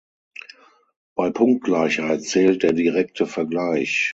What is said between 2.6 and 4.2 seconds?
der direkte Vergleich.